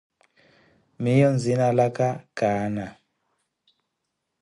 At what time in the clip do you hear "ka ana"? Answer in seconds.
2.37-2.85